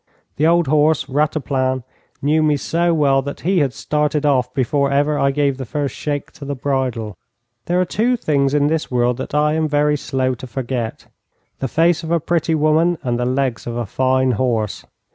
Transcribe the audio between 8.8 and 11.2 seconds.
world that I am very slow to forget: